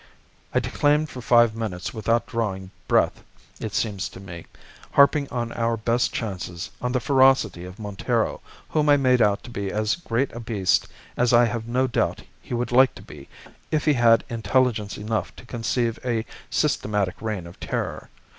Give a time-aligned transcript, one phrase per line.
[0.51, 3.21] "I declaimed for five minutes without drawing breath,
[3.59, 4.47] it seems to me,
[4.93, 9.51] harping on our best chances, on the ferocity of Montero, whom I made out to
[9.51, 13.29] be as great a beast as I have no doubt he would like to be
[13.69, 18.09] if he had intelligence enough to conceive a systematic reign of terror.